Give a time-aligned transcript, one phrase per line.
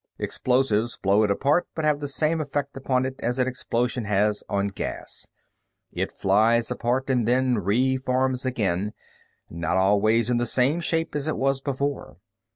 [0.17, 4.69] Explosives blow it apart, but have the same effect upon it as explosion has on
[4.69, 5.27] gas.
[5.91, 8.93] It flies apart and then reforms again,
[9.47, 12.17] not always in the same shape as it was before.